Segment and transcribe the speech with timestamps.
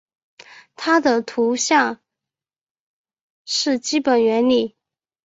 [0.75, 1.03] 它是
[1.57, 2.01] 相图
[3.45, 4.75] 的基本原理。